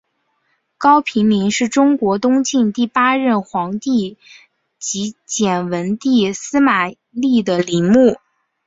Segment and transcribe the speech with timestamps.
[0.79, 4.17] 高平陵是中国东晋第八任皇帝
[4.79, 8.17] 晋简文帝司马昱的陵墓。